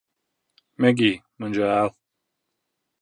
[0.85, 1.13] Megij,
[1.43, 1.89] man žēl